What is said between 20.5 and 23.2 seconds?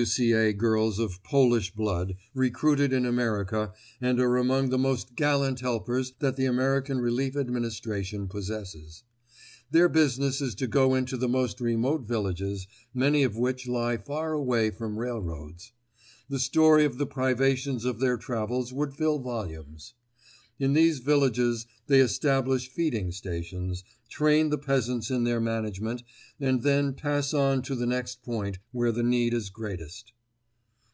In these villages they establish feeding